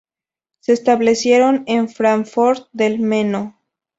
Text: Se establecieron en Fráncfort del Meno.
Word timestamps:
Se 0.61 0.71
establecieron 0.73 1.63
en 1.67 1.87
Fráncfort 1.87 2.69
del 2.73 2.97
Meno. 3.01 3.59